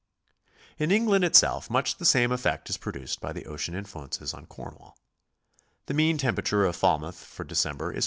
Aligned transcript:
In 0.79 0.89
England 0.89 1.23
itself 1.23 1.69
much 1.69 1.97
the 1.97 2.05
same 2.07 2.31
effect 2.31 2.71
is 2.71 2.77
produced 2.77 3.21
by 3.21 3.31
the 3.33 3.45
ocean 3.45 3.75
influences 3.75 4.33
on 4.33 4.47
Cornwall. 4.47 4.97
The 5.85 5.93
mean 5.93 6.17
temperature 6.17 6.65
of 6.65 6.75
Falmouth 6.75 7.23
for 7.23 7.43
December 7.43 7.91
is 7.91 7.97
44. 7.97 7.99